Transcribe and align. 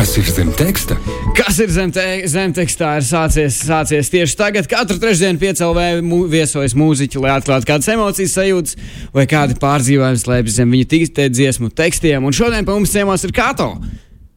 Kas 0.00 0.14
ir 0.16 0.24
zem 0.32 0.48
teksta? 0.56 0.96
Kas 1.36 1.58
ir 1.60 1.68
zem, 1.68 1.90
te, 1.92 2.02
zem 2.32 2.54
tekstā? 2.56 2.94
Ir 2.96 3.04
sācies, 3.04 3.58
sācies 3.68 4.08
tieši 4.08 4.36
tagad. 4.38 4.64
Katru 4.64 4.96
trešdienu 4.96 5.36
piecēlē 5.42 5.84
mū, 6.00 6.22
viesojas 6.32 6.72
mūziķi, 6.72 7.20
lai 7.20 7.34
atklātu 7.34 7.68
kādas 7.68 7.90
emocijas, 7.92 8.32
sajūtas 8.38 8.78
vai 9.12 9.26
kādi 9.28 9.58
pārdzīvojumi 9.60 10.22
slēpjas 10.22 10.56
zem 10.56 10.72
viņa 10.72 10.88
tīkstē 10.94 11.26
dziesmu 11.28 11.68
tekstiem. 11.76 12.24
Un 12.24 12.32
šodien 12.32 12.64
pie 12.64 12.78
mums 12.78 12.96
ciemos 12.96 13.28
ir 13.28 13.36
Kato. 13.36 13.74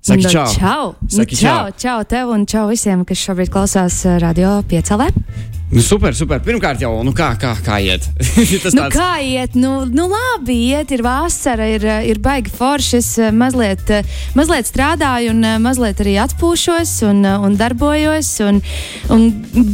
Saki 0.04 0.28
Nu, 0.28 0.34
čau! 0.36 0.46
čau. 0.52 0.92
Saki 1.08 1.40
nu, 1.40 1.42
čau, 1.46 1.72
čau 1.80 1.98
tev 2.12 2.36
un 2.36 2.44
čau 2.44 2.68
visiem, 2.68 3.08
kas 3.08 3.24
šobrīd 3.24 3.56
klausās 3.56 4.04
uh, 4.04 4.20
radio 4.20 4.58
piecēlē. 4.68 5.14
Nu, 5.74 5.82
super, 5.82 6.14
super. 6.16 6.40
Pirmkārt, 6.46 6.82
jau 6.84 6.92
nu 7.06 7.14
kā, 7.18 7.32
kā, 7.42 7.54
kā 7.66 7.80
iet? 7.82 8.06
Tas 8.64 8.76
Nu, 8.78 8.84
kā 8.94 9.16
iet? 9.26 9.56
Nu, 9.58 9.72
nu 9.90 10.06
labi, 10.12 10.56
iet, 10.72 10.92
ir 10.94 11.02
vasara, 11.06 11.66
ir, 11.74 11.86
ir 12.12 12.20
baigi 12.24 12.52
forši. 12.54 13.00
Es 13.00 13.10
uh, 13.22 13.32
mazliet, 13.34 13.82
uh, 13.90 14.14
mazliet 14.38 14.70
strādāju 14.70 15.34
un 15.34 15.42
uh, 15.48 15.56
mazliet 15.64 16.02
arī 16.04 16.14
atpūšos 16.24 16.94
un, 17.10 17.24
un 17.48 17.58
darbojos. 17.60 18.30
Un, 18.46 18.62
un 19.14 19.26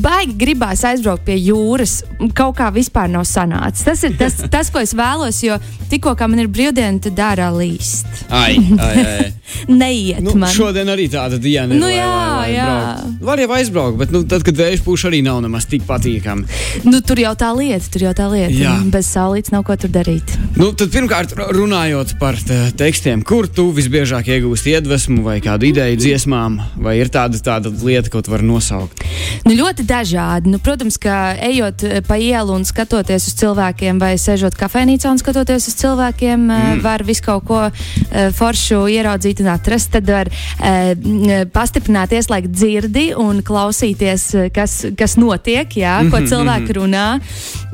baigi 0.04 0.38
gribās 0.40 0.86
aizbraukt 0.88 1.26
pie 1.28 1.36
jūras. 1.42 2.00
Kaut 2.38 2.58
kā 2.60 2.70
vispār 2.76 3.12
nav 3.12 3.28
sanācis. 3.30 3.84
Tas 3.90 4.06
ir 4.08 4.16
tas, 4.20 4.40
tas 4.56 4.72
ko 4.74 4.80
es 4.84 4.96
vēlos, 4.98 5.42
jo 5.46 5.60
tikko 5.92 6.16
man 6.30 6.44
ir 6.44 6.50
brīvdiena, 6.52 7.00
tad 7.04 7.16
dārā 7.18 7.50
līst. 7.56 8.08
Ai, 8.30 8.56
ai, 8.80 8.96
ai. 9.04 9.28
Neiet 9.82 10.22
Nu, 10.24 10.36
man. 10.38 10.52
šodien 10.54 10.88
arī 10.94 11.08
tāda 11.12 11.40
diena. 11.42 11.74
Nu, 11.74 11.88
lai- 11.90 11.96
jā, 11.98 12.08
lai- 12.08 12.38
lai 12.40 12.50
jā. 12.54 12.66
braukt. 12.70 13.22
Var 13.30 13.42
jau 13.44 13.50
aizbraukt, 13.58 13.98
bet 14.00 14.12
nu, 14.14 14.22
tad, 14.30 14.44
kad 14.46 14.60
vējš 14.60 14.84
pūš, 14.86 15.08
arī 15.10 15.24
nav 15.26 15.42
nemaz 15.44 15.66
tik 15.70 15.86
patīkami. 15.90 16.46
Nu, 16.86 17.02
tur 17.06 17.20
jau 17.22 17.34
tā 17.40 17.50
lieta, 17.58 17.86
tur 17.92 18.06
jau 18.08 18.14
tā 18.18 18.28
lieta. 18.32 18.54
Jā. 18.54 18.76
Bez 18.94 19.10
saulītes 19.14 19.54
nav 19.54 19.66
ko 19.68 19.76
tur 19.80 19.92
darīt. 19.94 20.36
Nu, 20.58 20.72
tad 20.78 20.94
pirmkārt, 20.94 21.34
ru- 21.38 21.50
runājot 21.58 22.16
par 22.22 22.38
te- 22.38 22.70
tekstiem, 22.80 23.24
kur 23.26 23.50
tu 23.50 23.70
visbiežāk 23.76 24.30
iegūsti 24.36 24.76
iedvesmu 24.78 25.24
vai 25.26 25.40
kādu 25.44 25.70
ideju 25.70 26.00
dziesmām, 26.00 26.60
vai 26.80 26.98
ir 27.02 27.12
tāda, 27.14 27.42
tāda 27.44 27.74
lieta, 27.74 28.12
ko 28.14 28.22
tu 28.26 28.34
vari 28.34 28.48
nosaukt? 28.48 29.04
Nu, 29.48 29.56
ļoti 29.58 29.86
dažādi. 29.90 30.54
Nu, 30.54 30.62
protams, 30.64 31.00
ka 31.02 31.34
ejot 31.50 31.86
eh, 31.88 32.00
pa 32.06 32.20
ielu 32.22 32.56
un 32.56 32.68
skatoties 32.68 33.30
uz 33.32 33.38
cilvēkiem, 33.42 34.00
vai 34.02 34.14
sēžot 34.22 34.58
kafejnīcā 34.60 35.12
un 35.12 35.22
skatoties 35.22 35.70
uz 35.72 35.78
cilvēkiem, 35.82 36.48
mm. 36.48 36.84
var 36.86 37.04
visu 37.08 37.26
kaut 37.26 37.48
ko 37.50 37.62
uh, 37.70 37.74
foršu 38.36 38.86
ieraudzīt 38.94 39.44
un 39.44 39.52
atrast. 39.56 39.92
Tad 39.96 40.10
var 40.10 40.30
pastiprināt, 41.54 42.14
ieslēgt 42.14 42.52
dzirdi 42.54 43.10
un 43.18 43.42
klausīties, 43.46 44.26
eh, 44.36 44.50
kas, 44.54 44.86
kas 44.98 45.16
notiek, 45.20 45.70
jā, 45.80 45.96
ko 46.12 46.22
cilvēki 46.30 46.78
runā. 46.80 47.08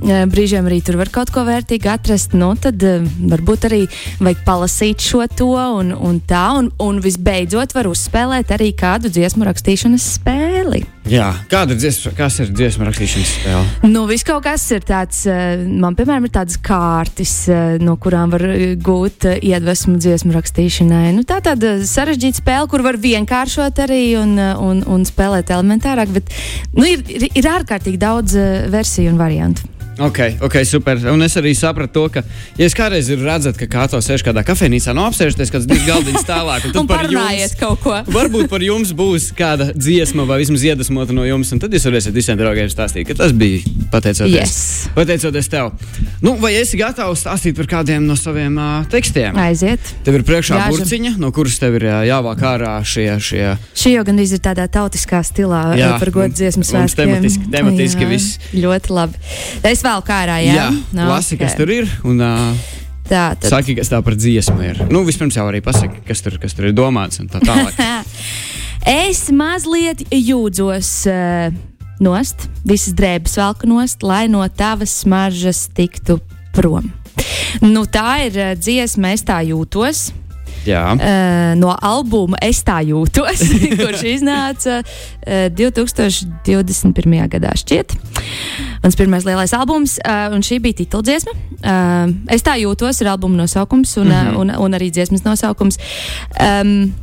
Uh, 0.05 0.23
brīžiem 0.31 0.67
arī 0.69 0.81
tur 0.85 0.99
var 1.01 1.11
kaut 1.13 1.31
ko 1.33 1.45
vērtīgu 1.47 1.91
atrast. 1.91 2.35
Nu, 2.37 2.53
tad 2.59 2.81
uh, 2.85 3.05
varbūt 3.35 3.69
arī 3.69 3.83
vajag 4.23 4.43
palasīt 4.47 5.05
šo 5.05 5.25
to 5.35 5.53
un, 5.55 5.93
un 5.95 6.19
tā. 6.23 6.47
Un, 6.59 6.71
un 6.81 7.01
visbeidzot, 7.03 7.75
var 7.75 7.89
uzspēlēt 7.91 8.53
arī 8.55 8.71
kādu 8.77 9.11
dziesmu 9.13 9.47
rakstīšanas 9.49 10.13
spēli. 10.19 10.85
Jā, 11.05 11.27
kāda 11.51 11.75
dziesma, 11.77 12.15
kas 12.17 12.39
ir 12.41 12.49
dziesmu 12.49 12.87
rakstīšanas 12.87 13.33
spēle? 13.35 13.89
Nu, 13.91 14.07
viss 14.09 14.25
kaut 14.25 14.41
kas 14.47 14.63
ir 14.73 14.81
tāds, 14.85 15.19
eh, 15.29 15.61
man, 15.61 15.93
piemēram, 15.93 16.25
ir 16.25 16.33
tādas 16.33 16.57
kārtas, 16.57 17.33
eh, 17.45 17.77
no 17.77 17.93
kurām 18.01 18.33
var 18.33 18.41
eh, 18.49 18.73
gūt 18.73 19.27
iedvesmu 19.37 19.99
dziesmu 20.01 20.33
rakstīšanai. 20.33 21.13
Nu, 21.13 21.21
tā 21.21 21.37
tāda 21.45 21.77
sarežģīta 21.85 22.41
spēle, 22.41 22.71
kur 22.71 22.81
var 22.81 22.97
vienkāršot 22.97 23.83
arī 23.85 24.17
un, 24.17 24.33
un, 24.39 24.81
un 24.81 25.05
spēlēt 25.05 25.53
elementārāk, 25.53 26.09
bet 26.09 26.33
nu, 26.73 26.89
ir, 26.89 27.05
ir, 27.05 27.29
ir 27.37 27.53
ārkārtīgi 27.53 28.01
daudz 28.01 28.33
versiju 28.73 29.13
un 29.13 29.21
variantu. 29.21 29.69
Ok, 29.97 30.19
ok, 30.43 30.55
super. 30.67 30.97
Un 31.07 31.21
es 31.23 31.35
arī 31.39 31.53
sapratu 31.55 31.93
to, 31.95 32.03
ka, 32.11 32.23
ja 32.59 32.67
kādreiz 32.75 33.07
redzu, 33.15 33.53
ka 33.55 33.67
kāds 33.71 33.95
sēž 34.03 34.25
kādā 34.27 34.41
kafejnīcā, 34.43 34.91
no 34.97 35.05
apsēžties 35.07 35.51
kāds 35.53 35.67
divs 35.69 35.85
galdiņš 35.87 36.25
tālāk, 36.27 36.65
un 36.67 36.73
tad 36.75 36.81
Un 36.81 36.87
par 36.89 37.05
jums. 37.07 37.53
kaut 37.59 37.79
ko. 37.79 37.93
Varbūt 38.17 38.49
par 38.51 38.59
jums 38.65 38.91
būs 38.91 39.29
kāda 39.37 39.69
dziesma, 39.71 40.25
vai 40.27 40.41
vismaz 40.41 40.65
iedvesmota 40.67 41.15
no 41.15 41.23
jums, 41.23 41.53
un 41.55 41.61
tad 41.63 41.71
jūs 41.71 41.87
varēsiet 41.87 42.11
visiem 42.17 42.35
draugiem 42.41 42.67
stāstīt, 42.73 43.07
ka 43.07 43.15
tas 43.21 43.31
bija 43.31 43.63
pateicoties, 43.93 44.35
Yes. 44.35 44.89
pateicoties 44.97 45.47
tev. 45.53 45.71
Nu, 46.19 46.35
vai 46.43 46.51
esi 46.59 46.75
gatavs 46.81 47.23
stāstīt 47.23 47.55
par 47.55 47.71
kādiem 47.77 48.03
no 48.03 48.17
saviem 48.19 48.59
uh, 48.59 48.83
tekstiem? 48.91 49.31
Aiziet. 49.39 49.79
Tev 50.03 50.19
ir 50.19 50.25
priekšā 50.27 50.59
Jāža. 50.59 50.75
burciņa, 50.75 51.13
no 51.23 51.31
kuras 51.31 51.55
tev 51.61 51.79
ir 51.79 51.87
uh, 51.87 52.01
jāvāk 52.03 52.43
ārā 52.43 52.73
šie. 52.83 53.07
šie 53.23 53.47
Šī 53.79 53.95
jau 53.95 54.03
gandrīz 54.11 54.35
ir 54.35 54.43
tādā 54.43 54.67
tautiskā 54.67 55.23
stilā, 55.23 55.63
Jā, 55.79 55.93
par 56.03 56.11
godu 56.11 56.35
mums 56.59 56.67
svētkiem. 56.67 56.99
tematiski- 56.99 57.49
tematiski 57.55 58.03
Jā, 58.03 58.11
viss. 58.11 58.39
Ļoti 58.51 58.91
labi. 58.91 59.23
Es 59.63 59.84
vēl 59.85 60.03
kā 60.05 60.23
ārā, 60.25 60.39
jā. 60.45 60.55
jā, 60.57 60.65
Nu, 60.95 61.07
lasi, 61.11 61.37
kas 61.39 61.53
ok. 61.53 61.61
tur 61.61 61.75
ir. 61.75 61.91
Un, 62.07 62.23
uh, 62.25 62.73
Tā, 63.05 63.35
tad. 63.37 63.45
Saki, 63.51 63.75
kas 63.77 63.91
tā 63.91 63.99
par 64.01 64.15
dziesmu 64.17 64.63
ir. 64.65 64.79
Nu, 64.89 65.03
vispirms 65.05 65.35
jau 65.37 65.45
arī 65.45 65.59
pasaki, 65.61 65.99
kas 66.07 66.23
tur, 66.25 66.39
kas 66.41 66.57
tur 66.57 66.71
ir 66.71 66.73
domāts 66.73 67.21
un 67.21 67.29
tā 67.29 67.41
tālāk. 67.45 67.77
Es 68.85 69.31
mazliet 69.33 70.03
jūdzos 70.13 70.89
uh, 71.09 71.53
nost, 72.05 72.43
visas 72.69 72.93
drēbes 72.93 73.33
velku 73.39 73.69
nost, 73.71 74.03
lai 74.05 74.27
no 74.29 74.43
tavas 74.45 74.93
smaržas 75.01 75.63
tiktu 75.73 76.19
prom. 76.53 76.91
Nu, 77.65 77.87
tā 77.89 78.27
ir 78.27 78.37
uh, 78.37 78.51
dziesma, 78.53 79.15
es 79.17 79.25
tā 79.25 79.39
jūtos. 79.47 80.11
Jā, 80.65 80.83
Uh, 80.95 81.53
no 81.59 81.73
albuma 81.85 82.39
Es 82.41 82.63
tā 82.65 82.79
jūtos, 82.85 83.41
kurš 83.79 84.03
iznāca 84.15 84.79
uh, 84.81 85.47
2021. 85.53 87.15
gadā. 87.31 87.53
Šķiet. 87.57 87.95
Mans 88.83 88.97
pirmais 88.97 89.25
lielais 89.27 89.53
albums, 89.53 89.97
uh, 90.01 90.33
un 90.33 90.45
šī 90.45 90.59
bija 90.63 90.81
tituldziesma. 90.83 91.33
Es 92.31 92.43
tā 92.45 92.57
jūtos, 92.61 92.99
ir 93.01 93.09
albuma 93.09 93.39
nosaukums 93.39 93.97
un, 93.97 94.07
mm 94.07 94.13
-hmm. 94.13 94.37
un, 94.41 94.49
un 94.65 94.77
arī 94.77 94.91
dziesmas 94.91 95.23
nosaukums. 95.25 95.77
Um, 96.39 96.93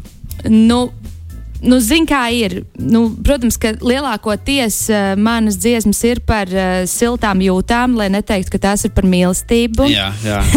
nu, 0.49 0.91
Nu, 1.62 1.78
Zini, 1.78 2.06
kā 2.11 2.25
ir. 2.34 2.62
Nu, 2.75 3.05
protams, 3.23 3.56
ka 3.61 3.75
lielākoties 3.78 4.78
uh, 4.91 5.12
manas 5.15 5.61
dziesmas 5.62 6.00
ir 6.09 6.23
par 6.27 6.50
uh, 6.50 6.83
siltām 6.91 7.43
jūtām, 7.45 7.95
lai 8.00 8.09
neteiktu, 8.11 8.56
ka 8.56 8.62
tās 8.67 8.83
ir 8.89 8.95
par 8.97 9.06
mīlestību. 9.06 9.87
jā, 9.93 10.11
jā. 10.27 10.41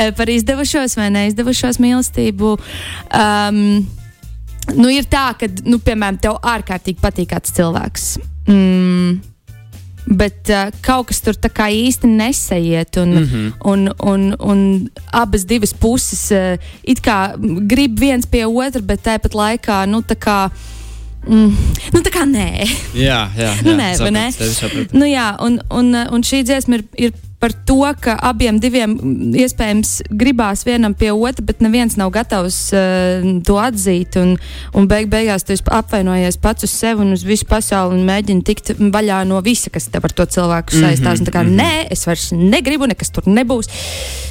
Eh, 0.00 0.12
par 0.16 0.30
izdevušos 0.30 0.94
vai 0.96 1.08
neizdevušos 1.12 1.80
mīlestību. 1.82 2.52
Um, 3.16 3.58
nu, 4.78 4.90
ir 4.92 5.08
tā, 5.10 5.32
ka, 5.38 5.48
nu, 5.66 5.80
piemēram, 5.82 6.20
tev 6.22 6.38
ārkārtīgi 6.46 7.02
patīk 7.02 7.32
kāds 7.34 7.54
cilvēks. 7.56 8.06
Mm, 8.46 9.18
Bet 10.06 10.50
uh, 10.50 10.70
kaut 10.82 11.10
kas 11.10 11.20
tur 11.24 11.36
tā 11.38 11.50
kā 11.52 11.68
īsti 11.70 12.08
nesaiet, 12.08 12.96
un, 12.96 13.14
mm 13.14 13.24
-hmm. 13.24 13.52
un, 13.64 13.88
un, 14.12 14.34
un 14.40 14.90
abas 15.12 15.44
divas 15.44 15.72
puses 15.74 16.30
uh, 16.30 16.56
it 16.82 17.00
kā 17.00 17.36
grib 17.66 17.98
viens 17.98 18.26
pie 18.26 18.44
otra, 18.46 18.82
bet 18.82 19.02
tāpat 19.02 19.34
laikā, 19.34 19.86
nu, 19.86 20.00
tā 20.00 20.16
kā, 20.16 20.50
mm, 21.26 21.56
nu, 21.92 22.00
tā 22.00 22.10
kā 22.10 22.24
nē. 22.24 22.68
jā, 22.94 23.28
jā, 23.36 23.62
Nu, 23.62 23.70
jā. 23.70 23.76
nē, 23.76 23.98
vai 23.98 24.10
ne? 24.10 24.30
Sapratu. 24.32 24.98
Nu, 24.98 25.04
jā, 25.04 25.36
un, 25.40 25.60
un, 25.70 25.94
un 25.94 26.20
šī 26.22 26.42
dziesma 26.42 26.74
ir, 26.74 26.84
ir 26.96 27.12
par 27.40 27.54
to, 27.66 27.80
ka 28.00 28.14
abiem 28.30 28.58
diviem 28.60 28.92
mm, 28.94 29.36
iespējams 29.40 29.92
gribās 30.20 30.66
vienam 30.68 30.92
pie 30.94 31.08
otra, 31.14 31.44
bet 31.46 31.62
neviens 31.64 31.96
nav 31.96 32.12
gatavs 32.12 32.58
uh, 32.76 33.24
to 33.46 33.56
atzīt. 33.60 34.18
Un, 34.20 34.34
un 34.76 34.88
beig 34.90 35.08
beigās 35.12 35.46
tu 35.48 35.56
apvainojies 35.72 36.36
pats 36.42 36.68
uz 36.68 36.74
sevi 36.74 37.06
un 37.06 37.16
uz 37.16 37.24
visu 37.24 37.48
pasauli 37.48 37.96
un 37.96 38.04
mēģini 38.08 38.44
tikt 38.44 38.74
vaļā 38.78 39.22
no 39.28 39.40
visa, 39.44 39.72
kas 39.72 39.88
tev 39.88 40.04
ar 40.08 40.16
to 40.16 40.28
cilvēku 40.36 40.76
saistās. 40.76 41.20
Mm 41.20 41.24
-hmm, 41.24 41.28
tā 41.28 41.36
kā 41.36 41.44
nē, 41.48 41.86
es 41.96 42.04
vairs 42.06 42.30
negribu, 42.36 42.86
nekas 42.90 43.10
tur 43.10 43.24
nebūs. 43.26 43.72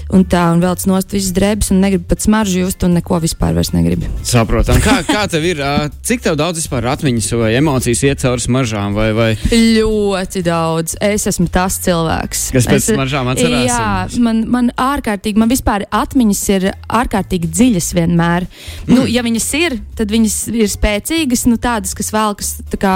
Un 0.10 0.24
tā, 0.26 0.42
un 0.54 0.62
velc 0.62 0.82
nost 0.90 1.12
visas 1.14 1.34
drēbes, 1.38 1.70
un 1.70 1.84
negribu 1.84 2.08
pat 2.10 2.22
smaržu 2.22 2.64
just, 2.64 2.84
un 2.84 2.96
neko 2.98 3.20
vispār 3.22 3.54
vairs 3.54 3.70
negribu. 3.76 4.08
Saprotam, 4.26 4.80
kā, 4.82 5.04
kā 5.06 5.28
tev 5.30 5.46
ir, 5.46 5.62
ā, 5.62 5.90
cik 6.02 6.24
tev 6.26 6.38
daudz 6.40 6.58
vispār 6.58 6.88
atmiņas 6.90 7.28
vai 7.38 7.52
emocijas 7.60 8.02
iet 8.04 8.24
cauri 8.24 8.42
smaržām, 8.42 8.98
vai, 8.98 9.12
vai 9.14 9.30
Ļoti 9.54 10.42
daudz. 10.46 10.96
Es 11.02 11.28
esmu 11.30 11.46
tas 11.54 11.78
cilvēks. 11.86 12.50
Kas 12.56 12.66
pēc 12.72 12.82
es, 12.82 12.99
smaržām 13.00 13.32
atcerās 13.32 13.66
Jā, 13.70 14.08
un- 14.16 14.24
man, 14.24 14.44
man 14.52 14.72
ārkārtīgi, 14.76 15.40
man 15.40 15.50
vispār 15.50 15.86
atmiņas 15.90 16.44
ir 16.56 16.70
ārkārtīgi 16.90 17.48
dziļas 17.50 17.94
vienmēr. 17.96 18.48
Mm. 18.88 18.94
Nu, 18.96 19.06
ja 19.08 19.24
viņas 19.24 19.48
ir, 19.60 19.80
tad 19.96 20.12
viņas 20.12 20.40
ir 20.54 20.68
spēcīgas, 20.68 21.46
nu, 21.48 21.58
tādas, 21.58 21.96
kas 21.96 22.12
velkas 22.12 22.58
tā 22.70 22.78
kā, 22.82 22.96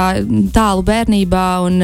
tālu 0.53 0.83
bērnībā. 0.83 1.47
Un, 1.69 1.81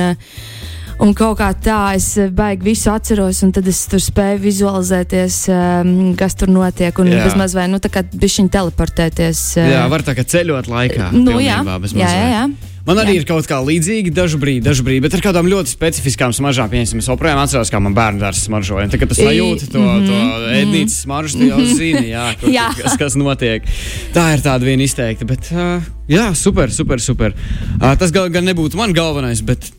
Un 1.00 1.14
kaut 1.16 1.38
kā 1.40 1.54
tā, 1.56 1.96
es 1.96 2.18
baigi 2.36 2.66
visu 2.74 2.90
atceros, 2.92 3.38
un 3.46 3.54
tad 3.56 3.64
es 3.72 3.86
tur 3.88 4.02
spēju 4.04 4.42
vizualizēties, 4.44 5.38
um, 5.48 5.94
kas 6.20 6.36
tur 6.36 6.52
notiek. 6.52 6.92
Un 7.00 7.08
Jā. 7.08 7.22
bezmaz 7.24 7.56
vai 7.56 7.70
nu, 7.72 7.80
tā 7.80 7.88
kā 7.88 8.04
bišķiņi 8.04 8.52
teleportēties. 8.52 9.44
eh, 9.64 9.70
jā, 9.78 9.86
var 9.88 10.04
tā 10.04 10.12
kā 10.18 10.26
ceļot 10.28 10.68
laikā. 10.68 11.14
nu, 11.16 11.40
jā, 11.40 11.64
jā, 11.64 12.04
jā, 12.04 12.28
jā. 12.36 12.44
Man 12.90 12.98
arī 13.04 13.14
Jā. 13.14 13.22
ir 13.22 13.26
kaut 13.30 13.46
kā 13.46 13.60
līdzīga, 13.62 14.10
dažu 14.18 14.40
brīdi, 14.42 14.64
dažu 14.66 14.82
brīdi, 14.88 15.04
bet 15.06 15.14
ar 15.14 15.22
kādām 15.22 15.46
ļoti 15.52 15.70
specifiskām 15.70 16.34
smaržām. 16.34 16.72
Piemēram, 16.72 17.04
es 17.04 17.10
joprojām 17.12 17.42
atceros, 17.44 17.70
kā 17.70 17.82
man 17.86 17.94
bērnu 17.94 18.24
dārsts 18.24 18.48
smaržoja. 18.50 18.88
Tagad 18.90 19.12
tas 19.12 19.22
sajūta 19.22 19.68
to, 19.70 19.84
mm 19.84 20.00
-hmm. 20.00 20.08
to 20.10 20.54
ēdnīcas 20.58 20.96
smaržu, 21.06 21.38
tu 21.38 21.50
jau 21.52 21.60
zini, 21.66 22.08
jā, 22.10 22.26
kur, 22.42 22.50
Jā. 22.50 22.70
kas, 22.82 22.98
kas 22.98 23.18
notiek. 23.20 23.70
Tā 24.16 24.26
ir 24.34 24.42
tāda 24.42 24.66
viena 24.66 24.84
izteikta, 24.84 25.26
bet 25.30 25.52
uh, 25.54 25.86
jā, 26.10 26.34
super, 26.34 26.74
super, 26.74 27.00
super. 27.00 27.38
Uh, 27.78 27.94
tas 27.94 28.12
gal, 28.12 28.30
gan 28.30 28.50
nebūtu 28.50 28.76
man 28.76 28.94
galvenais, 28.94 29.46
bet 29.46 29.70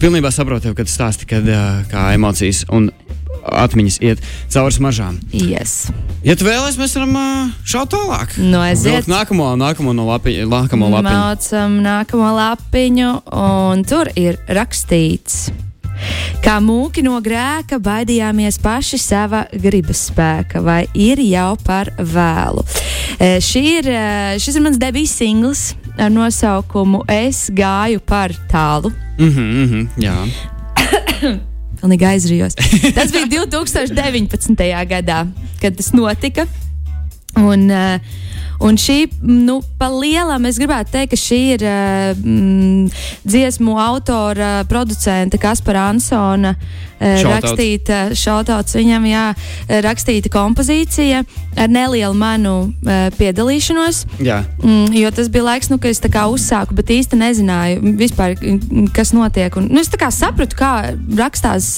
pilnībā 0.00 0.28
saprotu, 0.30 0.74
kad 0.76 0.92
stāsti, 0.92 1.24
kad 1.24 1.48
uh, 1.48 1.88
kā 1.88 2.12
emocijas 2.12 2.66
un 2.68 2.90
atmiņas 3.52 3.98
iet 4.04 4.22
cauri 4.52 4.76
smaržām. 4.76 5.20
Yes. 5.32 5.88
Ja 6.26 6.36
tu 6.38 6.46
vēlaties, 6.48 6.78
mēs 6.80 6.96
varam 6.98 7.14
uh, 7.18 7.52
šaut 7.66 7.92
tālāk. 7.94 8.34
Nu, 8.40 8.60
aiziet. 8.64 9.08
Nākamo, 9.10 9.52
nākamo 9.60 9.94
no 9.96 10.08
lapiņa, 10.10 10.48
nākamo 10.50 10.90
lapiņu. 10.96 11.20
Mācam 11.20 11.78
nākamo 11.84 12.32
lapiņu, 12.40 13.12
un 13.36 13.86
tur 13.86 14.10
ir 14.18 14.40
rakstīts. 14.48 15.46
Kā 16.44 16.58
mūki 16.60 17.00
no 17.06 17.16
grēka 17.24 17.78
baidījāmies 17.82 18.58
paši 18.62 19.00
sava 19.00 19.46
gribas 19.52 20.06
spēka, 20.10 20.60
vai 20.64 20.84
ir 20.92 21.22
jau 21.24 21.54
par 21.64 21.90
vēlu? 21.96 22.66
E, 23.16 23.36
šī 23.40 23.64
ir, 23.78 23.90
šis 24.42 24.60
ir 24.60 24.66
mans 24.66 24.78
debijas 24.80 25.16
singls 25.16 25.66
ar 25.96 26.12
nosaukumu 26.12 27.02
Es 27.08 27.46
gāju 27.54 28.02
par 28.04 28.34
tālu. 28.50 28.92
Mhm, 29.16 29.50
mhm, 29.64 29.88
jā. 30.04 30.16
Pilnīgi 31.80 32.06
aizrījos. 32.08 32.56
Tas 32.96 33.12
bija 33.12 33.44
2019. 33.56 34.62
gadā, 34.90 35.24
kad 35.62 35.76
tas 35.78 35.92
notika. 35.96 36.46
Un, 37.36 37.68
uh, 37.70 38.14
Un 38.62 38.78
šī, 38.80 39.04
nu, 39.20 39.58
pa 39.76 39.88
lielam 39.92 40.46
es 40.48 40.56
gribētu 40.60 40.94
teikt, 40.94 41.12
ka 41.12 41.18
šī 41.20 41.40
ir 41.56 41.64
mm, 42.16 42.86
dziesmu 43.28 43.76
autora, 43.80 44.64
producenta 44.68 45.36
Kaspara 45.40 45.90
Ansona 45.90 46.54
uh, 46.56 46.86
rakstīta, 47.26 48.14
šautauts 48.16 48.78
viņam, 48.78 49.04
jā, 49.10 49.24
rakstīta 49.84 50.32
kompozīcija 50.32 51.22
ar 51.56 51.72
nelielu 51.72 52.16
manu 52.16 52.54
piedalīšanos. 53.18 54.04
Jā. 54.24 54.40
Mm, 54.62 54.94
jo 54.96 55.10
tas 55.18 55.28
bija 55.32 55.50
laiks, 55.50 55.68
nu, 55.72 55.78
kad 55.82 55.92
es 55.92 56.00
uzsāku, 56.00 56.76
bet 56.78 56.94
īsti 56.94 57.18
nezināju 57.20 57.96
vispār, 58.00 58.38
kas 58.96 59.12
notiek. 59.16 59.60
Un, 59.60 59.68
nu, 59.68 59.84
es 59.84 59.92
sapratu, 60.16 60.56
kā 60.56 60.72
rakstās 61.18 61.68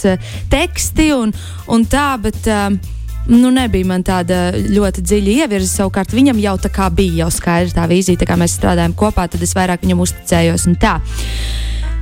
teksti 0.52 1.10
un, 1.16 1.34
un 1.66 1.88
tā, 1.90 2.12
bet. 2.22 2.46
Uh, 2.46 2.94
nu, 3.28 3.50
nebija 3.54 3.86
man 3.88 4.04
tāda 4.06 4.50
ļoti 4.56 5.04
dziļa 5.04 5.36
ievirza. 5.44 5.70
Savukārt 5.82 6.14
viņam 6.16 6.40
jau 6.42 6.56
tā 6.64 6.72
kā 6.72 6.88
bija 6.92 7.24
jau 7.24 7.30
skaidra 7.34 7.76
tā 7.80 7.86
vīzija, 7.90 8.20
tā 8.20 8.28
kā 8.28 8.38
mēs 8.40 8.56
strādājam 8.58 8.96
kopā, 8.98 9.28
tad 9.30 9.44
es 9.44 9.54
vairāk 9.56 9.84
viņam 9.84 10.04
uzticējos. 10.04 10.68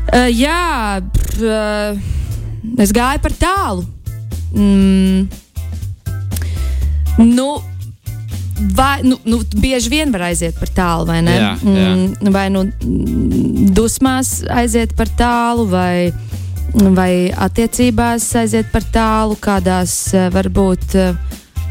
Uh, 0.07 0.29
jā, 0.31 1.03
uh, 1.03 1.99
es 2.83 2.95
gāju 2.95 3.23
par 3.25 3.35
tālu. 3.41 3.87
Mm, 4.55 5.27
nu, 7.27 7.49
Vai, 8.57 9.03
nu, 9.05 9.19
nu, 9.29 9.43
bieži 9.61 9.91
vien 9.93 10.09
var 10.09 10.31
aiziet 10.31 10.57
par 10.57 10.71
tālu, 10.73 11.05
vai 11.11 11.19
ne? 11.21 11.35
Jā, 11.37 11.51
jā. 11.61 11.89
Mm, 11.93 12.31
vai 12.33 12.47
nu 12.49 12.63
dusmās 13.77 14.39
aiziet 14.49 14.95
par 14.97 15.11
tālu, 15.19 15.67
vai 15.69 16.09
vai 16.75 17.31
attiecībās 17.33 18.27
aiziet 18.41 18.69
par 18.73 18.85
tālu, 18.93 19.37
kādās 19.41 19.95
eh, 20.15 20.29
varbūt 20.35 20.97
eh, 20.99 21.15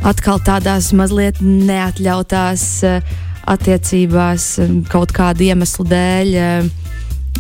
atkal 0.06 0.42
tādās 0.46 0.92
mazliet 0.96 1.42
neatļautās 1.42 2.66
eh, 2.84 3.16
attiecībās 3.46 4.48
kaut 4.90 5.14
kādu 5.14 5.46
iemeslu 5.46 5.86
dēļ 5.86 6.32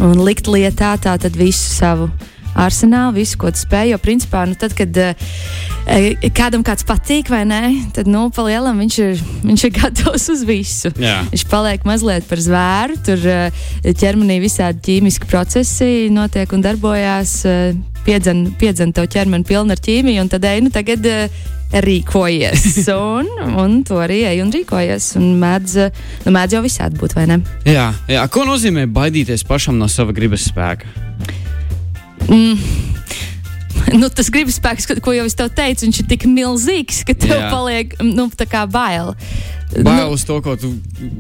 un 0.05 0.19
likt 0.21 0.45
lietā 0.51 0.91
tātad 1.01 1.33
visu 1.39 1.71
savu 1.73 2.11
arsenālu, 2.55 3.17
visu, 3.19 3.39
ko 3.41 3.51
tu 3.53 3.61
spēj. 3.61 3.93
Jo, 3.93 3.99
principā, 4.01 4.45
nu, 4.49 4.57
tad, 4.59 4.75
kad 4.77 4.99
uh, 5.01 5.33
kādam 6.35 6.65
kāds 6.65 6.87
patīk, 6.87 7.29
vai 7.33 7.43
nē, 7.47 7.61
tad, 7.95 8.09
nu, 8.11 8.27
palielam 8.35 8.79
viņš 8.83 8.99
ir, 9.05 9.25
viņš 9.45 9.65
ir 9.67 9.75
gatavs 9.79 10.29
uz 10.33 10.45
visu. 10.47 10.93
Jā. 11.01 11.21
Viņš 11.33 11.47
paliek 11.51 11.87
mazliet 11.87 12.29
par 12.29 12.43
zvēru, 12.43 12.99
tur 13.05 13.27
uh, 13.31 13.65
ķermenī 13.85 14.39
visādi 14.43 14.83
ķīmiski 14.89 15.29
procesi 15.31 15.91
notiek 16.13 16.55
un 16.55 16.65
darbojās. 16.65 17.41
Piedzen, 18.05 18.51
piedzen 18.61 18.91
tev 18.93 19.07
ķermeni 19.09 19.47
pilnu 19.49 19.73
ar 19.73 19.79
ķīmiju, 19.81 20.21
un 20.21 20.27
tad 20.29 20.43
ej, 20.45 20.59
nu, 20.61 20.69
tagad 20.73 21.07
rīkojies. 21.73 22.85
Un, 22.95 23.27
un 23.57 23.79
to 23.87 23.97
arī 24.01 24.21
ej 24.29 24.43
un 24.43 24.51
rīkojies. 24.53 25.15
Un 25.19 25.33
mēdz, 25.41 25.77
nu, 26.25 26.33
mēdz 26.35 26.57
jau 26.57 26.61
visādi 26.65 26.99
būt, 27.01 27.15
vai 27.17 27.25
ne? 27.31 27.39
Jā, 27.67 27.89
jā. 28.11 28.25
Ko 28.31 28.45
nozīmē 28.47 28.85
baidīties 28.91 29.45
pašam 29.47 29.79
no 29.81 29.89
sava 29.91 30.15
gribas 30.15 30.45
spēka? 30.49 30.91
Mm. 32.29 32.59
Nu, 33.99 34.07
tas 34.09 34.31
gribas 34.33 34.57
spēks, 34.57 34.87
ko 35.03 35.13
jau 35.13 35.27
es 35.27 35.35
tev 35.37 35.51
teicu, 35.53 35.85
viņš 35.85 35.99
ir 36.01 36.07
tik 36.09 36.23
milzīgs, 36.25 37.03
ka 37.05 37.13
tev 37.13 37.35
Jā. 37.37 37.49
paliek 37.51 37.91
nu, 38.01 38.25
bail. 38.71 39.13
Bail 39.83 40.13
uz 40.13 40.23
to, 40.27 40.39
ko 40.41 40.55
tu 40.59 40.71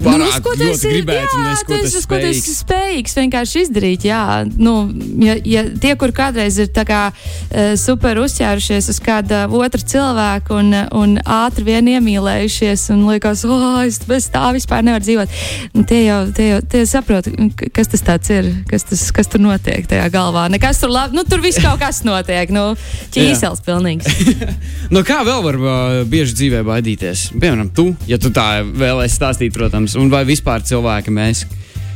vari 0.03 0.23
nu, 0.23 0.29
ko 0.43 0.53
tu 0.55 0.67
esi, 0.69 0.87
gribēt, 0.91 1.25
jā, 1.25 1.39
un 1.39 1.47
ko 1.67 1.73
tu 1.73 1.87
esi, 1.89 2.01
ko 2.07 2.19
tu 2.21 2.29
esi 2.29 2.53
spējīgs 2.55 3.17
vienkārši 3.19 3.63
izdarīt. 3.65 4.05
Jā, 4.07 4.21
nu, 4.57 4.75
ja, 5.23 5.35
ja 5.43 5.65
tie, 5.81 5.95
kur 5.99 6.13
kādreiz 6.15 6.59
ir 6.61 6.71
kā, 6.87 7.01
uh, 7.11 7.73
super 7.79 8.19
uzķērušies 8.23 8.89
uz 8.93 9.01
kāda 9.03 9.45
otra 9.51 9.81
cilvēka 9.81 10.55
un, 10.55 10.71
un 10.95 11.17
ātri 11.19 11.65
vien 11.67 11.91
iemīlējušies 11.95 12.87
un 12.95 13.05
liekas, 13.09 13.45
oh, 13.49 13.81
es 13.83 13.99
bez 14.07 14.29
tā 14.33 14.47
vispār 14.55 14.85
nevaru 14.85 15.07
dzīvot, 15.07 15.39
nu, 15.75 15.85
tie 15.87 16.05
jau, 16.05 16.21
tie 16.35 16.49
jau 16.53 16.61
tie 16.71 16.85
saprot, 16.89 17.27
kas 17.75 17.91
tas 17.91 18.31
ir, 18.33 18.49
kas, 18.69 18.85
tas, 18.87 19.03
kas 19.15 19.29
tur 19.31 19.43
notiek 19.43 19.87
tajā 19.89 20.07
galvā. 20.13 20.47
Nekas 20.53 20.79
tur 20.81 20.93
labi, 20.93 21.17
nu, 21.17 21.25
tur 21.27 21.43
viss 21.43 21.61
kaut 21.63 21.79
kas 21.81 22.03
notiek, 22.07 22.51
nu, 22.53 22.67
ķīsels 23.15 23.63
pilnīgs. 23.65 24.07
no 24.95 25.03
kā 25.07 25.21
vēl 25.27 25.43
var 25.45 25.59
uh, 25.59 25.99
bieži 26.09 26.37
dzīvē 26.39 26.63
baidīties? 26.67 27.27
Piemēram, 27.35 27.71
tu, 27.75 27.89
ja 28.09 28.19
tu 28.21 28.31
tā 28.35 28.44
vēlēsies 28.65 29.19
stāstīt, 29.19 29.55
protams, 29.55 29.95
un 29.99 30.11
vai 30.13 30.23
vispār 30.27 30.65
cilvēki 30.65 31.13
mēs? 31.13 31.45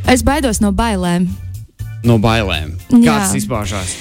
Es 0.09 0.23
baidos 0.25 0.61
no 0.63 0.71
bailēm. 0.75 1.27
No 2.07 2.15
bailēm. 2.21 2.77
Kā 2.93 3.19
tas 3.25 3.35
izpaužās? 3.39 3.97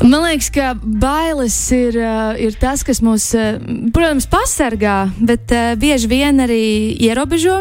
Man 0.00 0.22
liekas, 0.24 0.48
ka 0.48 0.70
bailes 0.80 1.54
ir, 1.76 1.96
uh, 2.00 2.32
ir 2.40 2.54
tas, 2.56 2.80
kas 2.86 3.02
mūs, 3.04 3.26
uh, 3.36 3.58
protams, 3.92 4.24
pasargā, 4.30 5.10
bet 5.20 5.52
uh, 5.52 5.74
bieži 5.80 6.08
vien 6.08 6.40
arī 6.40 6.96
ierobežo. 7.04 7.58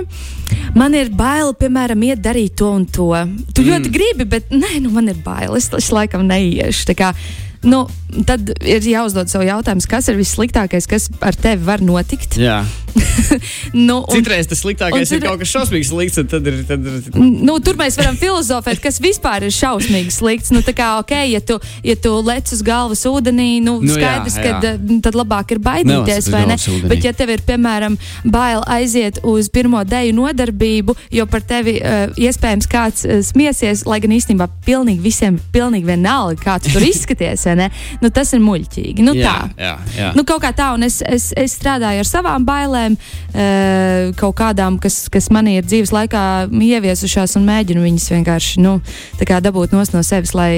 Man 0.78 0.96
ir 0.96 1.12
bail, 1.12 1.52
piemēram, 1.60 2.06
iet 2.08 2.22
darīt 2.24 2.56
to 2.60 2.70
un 2.72 2.86
to. 2.88 3.12
Tu 3.52 3.66
mm. 3.66 3.68
ļoti 3.68 3.92
gribi, 3.92 4.28
bet 4.30 4.54
nē, 4.56 4.78
nu, 4.86 4.94
man 4.96 5.12
ir 5.12 5.20
bail. 5.26 5.58
Es, 5.60 5.68
es 5.76 5.92
laikam 5.92 6.24
neiešu. 6.30 6.96
Nu, 7.68 7.84
tad 8.26 8.54
ir 8.64 8.86
jāuzdod 8.88 9.28
sev 9.32 9.44
jautājums, 9.44 9.88
kas 9.90 10.08
ir 10.08 10.16
vissliktākais, 10.20 10.88
kas 10.90 11.10
ar 11.20 11.36
tevi 11.36 11.66
var 11.68 11.84
notikt. 11.84 12.38
Jā. 12.40 12.62
nu, 13.88 14.00
un, 14.00 14.16
Citreiz 14.16 14.48
tas 14.50 14.62
sliktākais 14.64 15.12
ir 15.14 15.22
kaut 15.22 15.42
kas 15.42 15.52
šausmīgs 15.52 15.92
slikts, 15.92 16.20
tad 16.32 16.48
ir. 16.50 16.62
Tad 16.68 16.88
ir... 16.88 17.04
Nu, 17.20 17.58
tur 17.64 17.78
mēs 17.80 18.00
varam 18.00 18.18
filozofēt, 18.20 18.80
kas 18.84 18.98
vispār 19.04 19.46
ir 19.46 19.54
šausmīgi 19.54 20.14
slikts. 20.16 20.54
Nu, 20.56 20.64
kā, 20.66 20.90
okay, 21.02 21.34
ja, 21.34 21.42
tu, 21.44 21.60
ja 21.86 21.96
tu 22.00 22.16
lec 22.26 22.50
uz 22.56 22.64
galvas 22.66 23.04
ūdenī, 23.10 23.60
nu, 23.66 23.78
nu 23.84 23.94
skaidrs, 23.94 24.40
ka 24.40 24.74
tad 25.06 25.20
labāk 25.20 25.54
ir 25.56 25.62
baidīties, 25.64 26.32
vai 26.34 26.46
ne? 26.50 26.58
Ūdenī. 26.60 26.90
Bet, 26.92 27.06
ja 27.06 27.14
tev 27.18 27.34
ir, 27.36 27.44
piemēram, 27.46 28.00
bail 28.24 28.64
aiziet 28.70 29.22
uz 29.28 29.52
pirmo 29.54 29.84
deju 29.88 30.16
nodarbību, 30.18 30.96
jo 31.20 31.28
par 31.30 31.46
tevi 31.46 31.78
uh, 31.80 32.08
iespējams 32.20 32.70
kāds 32.72 33.06
uh, 33.06 33.20
smiesies, 33.26 33.86
lai 33.90 34.02
gan 34.04 34.16
īstenībā 34.16 34.50
pilnīgi 34.66 35.04
visiem 35.04 35.40
pilnīgi 35.54 35.92
vienalga, 35.92 36.40
kā 36.42 36.58
tu 36.64 36.74
tur 36.74 36.88
izskaties 36.94 37.49
nu, 38.04 38.12
tas 38.14 38.34
ir 38.36 38.44
muļķīgi. 38.44 39.06
Nu, 39.06 39.16
jā, 39.18 39.32
tā. 39.32 39.64
Jā, 39.64 39.74
jā. 39.98 40.12
Nu, 40.18 40.26
kaut 40.28 40.44
kā 40.44 40.52
tā, 40.56 40.72
un 40.78 40.86
es, 40.88 41.00
es, 41.06 41.30
es 41.38 41.56
strādāju 41.58 42.04
ar 42.04 42.10
savām 42.10 42.46
bailēm, 42.48 42.98
uh, 43.00 44.12
kaut 44.20 44.38
kādām, 44.40 44.80
kas, 44.82 45.08
kas 45.12 45.30
manī 45.34 45.58
ir 45.60 45.68
dzīves 45.68 45.94
laikā 45.96 46.26
ieviesušās, 46.50 47.38
un 47.40 47.48
mēģinu 47.50 47.86
viņas 47.86 48.10
vienkārši 48.16 48.66
nu, 48.66 48.78
dabūt 49.20 49.74
no 49.76 49.84
sevis, 50.04 50.36
lai 50.36 50.52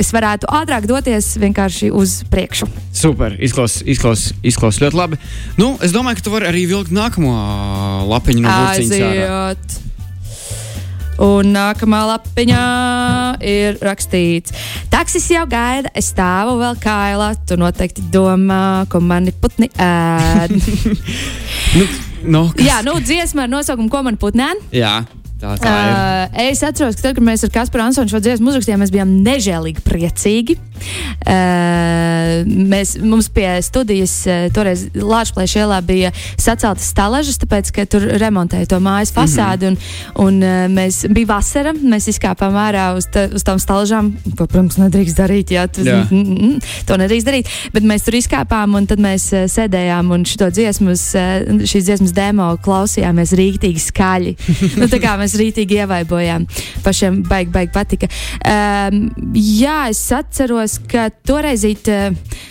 es 0.00 0.12
varētu 0.14 0.48
ātrāk 0.50 0.88
doties 0.88 1.34
vienkārši 1.40 1.92
uz 1.94 2.20
priekšu. 2.32 2.68
Super, 2.96 3.36
izklausās 3.40 3.86
izklaus, 3.86 4.30
izklaus 4.42 4.80
ļoti 4.82 4.98
labi. 4.98 5.18
Nu, 5.60 5.74
es 5.84 5.94
domāju, 5.94 6.20
ka 6.20 6.26
tu 6.26 6.34
vari 6.34 6.50
arī 6.50 6.66
vilkt 6.70 6.94
nākamo 6.94 7.34
lapiņu 8.10 8.44
no 8.44 8.54
burciņas. 8.62 9.82
Un 11.22 11.48
nākamā 11.54 12.02
lapiņā 12.10 12.62
ir 13.48 13.78
rakstīts, 13.84 14.52
taksis 14.92 15.30
jau 15.32 15.46
gaida, 15.48 15.88
es 15.96 16.10
stāvu 16.12 16.58
vēl 16.60 16.76
kailā. 16.82 17.30
Tu 17.48 17.56
noteikti 17.60 18.04
domā, 18.12 18.84
ko 18.92 19.00
mani 19.00 19.32
putni 19.32 19.70
ēd. 19.80 20.52
nu, 21.78 21.86
no, 22.28 22.42
kas? 22.52 22.66
Jā, 22.68 22.82
nu, 22.84 22.98
dziesma 23.00 23.46
ar 23.46 23.54
nosaukumu, 23.54 23.88
ko 23.92 24.04
man 24.04 24.20
putni 24.20 24.44
ēd. 24.44 24.66
Jā. 24.76 24.98
Tā, 25.36 25.52
tā. 25.60 25.70
Uh, 25.70 26.38
es 26.48 26.62
atceros, 26.64 26.96
ka 26.96 27.10
tad, 27.10 27.18
kad 27.18 27.24
mēs 27.26 27.42
ar 27.44 27.50
Kasparu 27.52 27.84
Ansonu 27.84 28.08
šo 28.08 28.22
dziesmu 28.24 28.48
uzrakstījām, 28.48 28.80
mēs 28.80 28.92
bijām 28.94 29.10
nežēlīgi 29.20 29.82
priecīgi. 29.84 30.54
Uh, 31.26 32.46
mēs, 32.46 32.94
mums 33.04 33.28
pie 33.32 33.48
studijas 33.64 34.14
uh, 34.28 34.46
toreiz 34.56 34.86
Latvijas 34.96 35.56
ielā 35.60 35.80
bija 35.84 36.12
saceltas 36.40 36.88
stalažas, 36.88 37.36
tāpēc, 37.42 37.72
ka 37.76 37.84
tur 37.90 38.06
remontēja 38.22 38.70
to 38.70 38.78
mājas 38.80 39.12
mhm. 39.12 39.18
fasādi. 39.18 39.70
Mm 39.70 39.76
-hmm. 39.76 40.22
Un, 40.24 40.26
un 40.26 40.42
uh, 40.42 40.64
mēs 40.72 41.02
bija 41.12 41.30
vasara, 41.34 41.74
mēs 41.76 42.08
izkāpām 42.14 42.56
ārā 42.56 42.86
uz, 42.96 43.08
ta, 43.12 43.26
uz 43.28 43.44
tām 43.44 43.60
stalažām, 43.60 44.14
ko, 44.38 44.46
protams, 44.46 44.78
nedrīkst 44.80 45.20
darīt. 45.20 45.52
Jā, 45.52 45.66
tu, 45.68 45.84
jā. 45.84 46.00
Mm, 46.10 46.40
mm, 46.40 46.60
to 46.86 46.96
nedrīkst 46.96 47.28
darīt. 47.28 47.52
Bet 47.72 47.84
mēs 47.84 48.08
tur 48.08 48.16
izkāpām 48.16 48.74
un 48.74 48.86
tad 48.86 49.04
mēs 49.04 49.28
uh, 49.36 49.44
sēdējām 49.44 50.10
un 50.16 50.24
šo 50.24 50.48
dziesmu, 50.50 50.96
uh, 50.96 51.64
šīs 51.68 51.84
dziesmas 51.90 52.16
demo 52.16 52.56
klausījāmies 52.56 53.36
rīktīgi 53.36 53.84
skaļi. 53.84 54.36
nu, 54.80 54.88
mēs 55.26 55.36
rītīgi 55.40 55.82
ievaibojām. 55.82 56.46
Pašiem 56.86 57.22
baigi, 57.26 57.52
baigi 57.54 57.74
patika. 57.74 58.10
Um, 58.40 59.08
jā, 59.34 59.86
es 59.92 60.04
atceros, 60.14 60.78
ka 60.90 61.10
toreiz 61.26 61.66
it, 61.68 61.90
uh, 61.92 62.44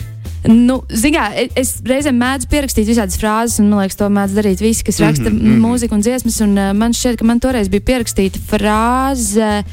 Nu, 0.46 0.76
Zinām, 0.94 1.32
es 1.58 1.72
reizēm 1.82 2.20
mēdzu 2.20 2.46
pierakstīt 2.52 2.86
visādas 2.86 3.16
frāzes, 3.18 3.56
un 3.58 3.72
man 3.72 3.80
liekas, 3.82 3.96
to 3.98 4.06
mēdz 4.14 4.36
darīt 4.36 4.60
visi, 4.62 4.84
kas 4.86 5.00
raksta 5.02 5.26
mm 5.26 5.40
-hmm. 5.40 5.64
mūziku 5.64 5.96
un 5.96 6.04
dziesmas. 6.04 6.36
Un, 6.44 6.52
uh, 6.54 6.70
man 6.70 6.94
šķiet, 6.94 7.16
ka 7.18 7.26
man 7.26 7.40
toreiz 7.42 7.68
bija 7.72 7.82
pierakstīta 7.88 8.38
frāze, 8.38 9.64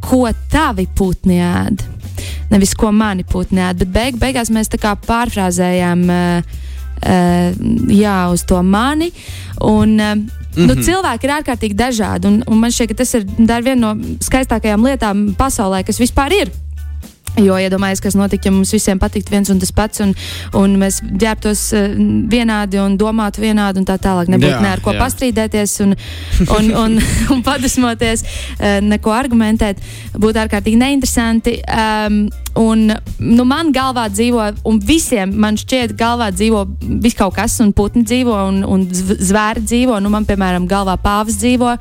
ko 0.00 0.30
tavi 0.48 0.86
putni 0.96 1.42
ēd. 1.44 1.84
Nevis 2.50 2.72
ko 2.74 2.92
mani 2.92 3.24
putni 3.24 3.60
ēd, 3.60 3.84
bet 3.84 3.92
beig, 3.92 4.16
beigās 4.16 4.48
mēs 4.48 4.72
tā 4.72 4.80
kā 4.80 4.96
pārfrāzējām. 4.96 6.08
Uh, 6.08 6.63
jā, 7.02 8.18
uz 8.32 8.44
to 8.48 8.62
mani. 8.62 9.12
Un, 9.60 9.94
mm 9.94 9.98
-hmm. 9.98 10.66
nu, 10.66 10.74
mhm. 10.74 10.82
cilvēki 10.82 11.24
ir 11.24 11.30
ārkārtīgi 11.30 11.74
dažādi. 11.74 12.26
Un, 12.26 12.42
un 12.46 12.58
man 12.58 12.70
šķiet, 12.70 12.88
ka 12.88 12.94
tas 12.94 13.14
ir 13.14 13.24
viena 13.38 13.74
no 13.74 13.94
skaistākajām 14.20 14.84
lietām 14.84 15.34
pasaulē, 15.38 15.84
kas 15.84 16.00
vispār 16.00 16.32
ir. 16.32 16.50
Jo 17.36 17.56
iedomājieties, 17.58 18.00
kas 18.00 18.14
notiktu, 18.14 18.46
ja 18.48 18.52
mums 18.52 18.72
visiem 18.72 18.98
patiktu 18.98 19.30
viens 19.30 19.50
un 19.50 19.58
tas 19.58 19.72
pats, 19.72 20.00
un, 20.00 20.14
un 20.54 20.76
mēs 20.78 21.00
ģērbtos 21.02 21.62
uh, 21.74 21.96
vienādi 22.30 22.78
un 22.78 22.94
domātu 22.98 23.42
vienādi, 23.42 23.78
un 23.78 23.84
tā 23.84 23.98
tālāk. 23.98 24.30
Nebūtu 24.30 24.60
ne 24.62 24.70
ar 24.70 24.80
ko 24.80 24.94
jā. 24.94 25.00
pastrīdēties 25.02 25.80
un, 25.80 25.96
un, 26.46 26.70
un, 26.84 27.02
un 27.34 27.42
padusmoties, 27.42 28.24
neko 28.82 29.10
argumentēt. 29.10 29.82
Būtu 30.14 30.38
ārkārtīgi 30.38 30.78
neinteresanti. 30.78 31.58
Um, 31.66 32.28
un, 32.60 32.86
nu, 33.18 33.46
man 33.48 33.72
galvā 33.74 34.06
dzīvo, 34.12 34.48
un 34.68 34.80
visiem 34.84 35.32
man 35.40 35.58
šķiet, 35.60 35.94
galvā 35.98 36.30
dzīvo 36.34 36.64
viss 37.02 37.18
kaut 37.18 37.36
kas, 37.38 37.56
un 37.64 37.72
putni 37.76 38.04
dzīvo, 38.06 38.34
un, 38.50 38.60
un 38.68 38.84
zvēri 38.90 39.64
dzīvo. 39.64 39.98
Nu, 40.02 40.12
man, 40.12 40.26
piemēram, 40.28 40.68
galvā 40.70 40.96
pāvis 41.00 41.40
dzīvo. 41.42 41.74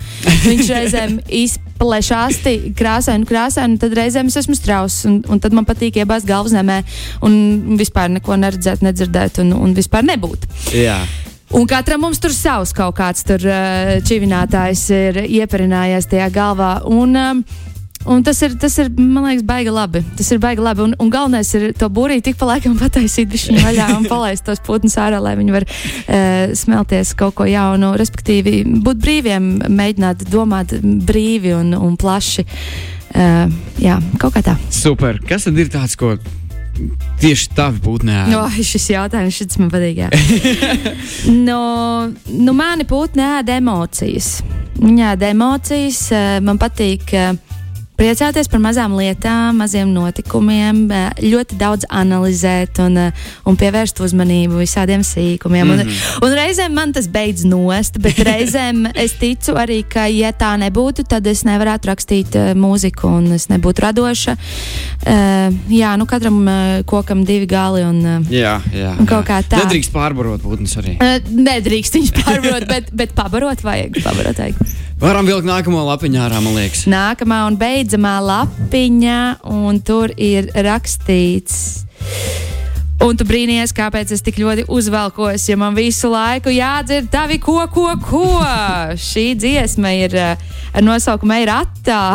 Viņš 0.48 0.72
reizēm 0.77 1.20
īstenībā 1.27 1.72
plešāsti 1.84 2.74
krāsaini, 2.77 3.27
krāsaini, 3.27 3.80
tad 3.82 3.96
reizēm 3.98 4.30
es 4.30 4.38
esmu 4.44 4.56
strauss, 4.56 5.03
un, 5.10 5.20
un 5.27 5.42
tad 5.44 5.56
man 5.58 5.68
patīk 5.68 5.98
iebāzt 6.00 6.27
galvas 6.30 6.53
zemē 6.53 6.80
un 7.25 7.75
vispār 7.80 8.13
neko 8.13 8.38
neredzēt, 8.39 8.86
nedzirdēt 8.86 9.42
un, 9.44 9.51
un 9.58 9.75
vispār 9.75 10.06
nebūt. 10.08 10.48
Jā. 10.77 11.01
Un 11.53 11.68
katram 11.70 12.01
mums 12.01 12.22
tur 12.22 12.34
savs 12.34 12.72
kaut 12.74 12.96
kāds 12.98 13.25
tur 13.27 13.44
uh, 13.46 13.98
čivinātājs 14.08 14.88
ir 14.96 15.20
ieparinājies 15.27 16.10
tajā 16.10 16.32
galvā. 16.34 16.72
Un, 16.89 17.13
uh, 17.13 17.68
Un 18.05 18.24
tas 18.24 18.39
ir, 18.43 18.55
tas 18.60 18.74
ir, 18.81 18.89
man 18.98 19.24
liekas, 19.29 19.45
baigi 19.48 19.72
labi. 19.72 20.01
Tas 20.17 20.27
ir 20.33 20.41
baigi 20.43 20.63
labi. 20.63 20.83
Un, 20.88 20.95
un 21.00 21.12
galvenais 21.12 21.48
ir 21.55 21.69
to 21.79 21.88
būrīt 21.93 22.25
tik 22.27 22.38
pa 22.39 22.50
laikam 22.51 22.75
pataisīt 22.79 23.31
viņu 23.31 23.63
vaļā 23.63 23.88
un 23.95 24.07
palaist 24.12 24.43
tos 24.48 24.60
putnus 24.63 24.98
ārā, 25.00 25.22
lai 25.24 25.36
viņi 25.39 25.55
var 25.55 25.65
uh, 25.67 26.51
smelties 26.57 27.13
kaut 27.19 27.38
ko 27.39 27.48
jaunu. 27.48 27.93
Respektīvi, 28.00 28.60
būt 28.83 29.00
brīviem, 29.03 29.50
mēģināt 29.72 30.27
domāt 30.31 30.75
brīvi 30.81 31.55
un, 31.55 31.72
un 31.77 31.95
plaši. 32.00 32.45
Uh, 33.13 33.45
jā, 33.79 34.00
kaut 34.19 34.36
kā 34.36 34.43
tā. 34.43 34.57
Super. 34.74 35.22
Kas 35.29 35.48
tad 35.48 35.60
ir 35.62 35.72
tāds, 35.72 35.95
ko 36.00 36.17
tieši 37.22 37.53
tavi 37.55 37.79
putni 37.86 38.12
ēd? 38.17 38.33
No, 38.33 38.43
šis 38.51 38.89
jautājums 38.91 39.38
šis 39.38 39.62
man 39.62 39.72
patīk. 39.72 40.03
no, 41.48 41.63
nu, 42.33 42.57
mani 42.57 42.89
putni 42.89 43.24
ēd 43.24 43.53
emocijas. 43.62 44.36
Viņa 44.81 45.13
ēd 45.13 45.27
emocijas. 45.29 46.03
Man 46.43 46.60
patīk. 46.60 47.15
Uh, 47.15 47.52
priecāties 48.00 48.50
par 48.52 48.62
mazām 48.64 48.96
lietām, 48.98 49.60
maziem 49.62 49.92
notikumiem, 49.94 50.86
ļoti 51.22 51.58
daudz 51.60 51.88
analizēt 51.94 52.80
un, 52.84 52.98
un 53.48 53.60
pievērst 53.60 54.02
uzmanību 54.04 54.60
visādiem 54.62 55.04
sīkumiem. 55.06 55.66
Mm 55.66 55.72
-hmm. 55.72 55.82
un, 55.82 55.88
mhm. 55.88 56.26
un 56.26 56.38
reizēm 56.40 56.74
man 56.74 56.94
tas 56.94 57.08
beidz 57.08 57.46
nost, 57.46 58.00
bet 58.02 58.20
reizēm 58.30 58.88
es 58.96 59.14
ticu 59.20 59.56
arī, 59.60 59.84
ka, 59.88 60.08
ja 60.08 60.32
tā 60.32 60.56
nebūtu, 60.58 61.06
tad 61.08 61.28
es 61.28 61.44
nevarētu 61.44 61.92
rakstīt 61.92 62.36
uh, 62.36 62.54
mūziku 62.58 63.08
un 63.08 63.32
es 63.34 63.48
nebūtu 63.50 63.86
radoša. 63.86 64.36
Uh, 65.04 65.54
jā, 65.70 65.98
nu 65.98 66.06
katram 66.06 66.48
uh, 66.48 66.84
kokam 66.86 67.26
divi 67.26 67.46
gali 67.46 67.84
un, 67.84 68.00
uh, 68.06 68.32
jā, 68.32 68.62
jā, 68.74 68.96
un 69.00 69.06
kaut 69.06 69.24
jā. 69.24 69.28
kā 69.28 69.42
tā. 69.44 69.66
Nedrīkst 69.66 69.94
pārbarot 69.94 70.42
būtnes 70.42 70.78
arī. 70.78 70.98
Uh, 70.98 71.20
nedrīkst 71.30 72.00
viņus 72.00 72.16
pārbarot, 72.24 72.68
bet, 72.68 72.90
bet 72.92 73.14
pabarot 73.14 73.64
vajag. 73.64 74.02
Pabarot 74.04 74.40
vajag. 74.40 74.84
Varam 75.03 75.27
vilkt 75.27 75.43
nākamo 75.43 75.81
lapiņu 75.83 76.19
ārā, 76.24 76.38
man 76.39 76.53
liekas. 76.55 76.86
Nākamā 76.88 77.41
un 77.50 77.57
beidzamā 77.60 78.13
lapiņa, 78.24 79.15
un 79.51 79.81
tur 79.83 80.13
ir 80.15 80.48
rakstīts. 80.55 81.57
Un 83.03 83.19
tu 83.19 83.27
brīnījies, 83.27 83.74
kāpēc 83.75 84.13
es 84.15 84.24
tik 84.24 84.39
ļoti 84.39 84.63
uzvelkos, 84.72 85.43
ja 85.50 85.57
man 85.60 85.75
visu 85.75 86.07
laiku 86.07 86.53
jādzird 86.55 87.12
tavi 87.12 87.36
ko, 87.43 87.57
ko, 87.74 87.89
ko. 88.00 88.24
Šī 88.95 89.33
dziesma 89.36 89.91
ir 90.05 90.15
eh, 90.15 90.48
ar 90.72 90.88
nosaukumu 90.88 91.36
Eira 91.36 91.60
attā. 91.65 92.05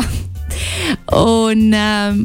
Un, 1.08 1.72
um, 1.72 2.18